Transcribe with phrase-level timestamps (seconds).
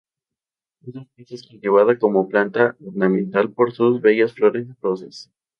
[0.83, 5.29] Esta especie es cultivada como planta ornamental por sus bellas flores rosas.